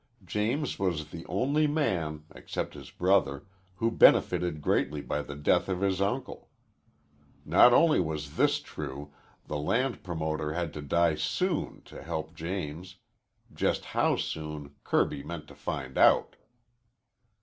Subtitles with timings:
[0.25, 5.81] James was the only man, except his brother, who benefited greatly by the death of
[5.81, 6.49] his uncle.
[7.45, 9.13] Not only was this true;
[9.45, 12.95] the land promoter had to die soon to help James,
[13.53, 16.35] just how soon Kirby meant to find out.